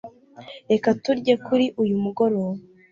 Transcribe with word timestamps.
Reka 0.71 0.89
turye 1.03 1.33
kuri 1.45 1.65
uyu 1.81 1.95
mugoroba 2.03 2.57